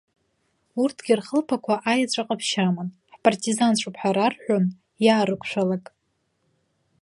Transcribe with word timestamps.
Урҭгьы 0.81 1.13
рхылԥақәа 1.19 1.75
аиаҵәа 1.91 2.27
ҟаԥшь 2.27 2.55
аман, 2.67 2.89
ҳпартизанцәоуп 3.13 3.95
ҳәа 3.99 4.15
рарҳәон 4.15 4.65
иаарықәшәалак. 5.05 5.85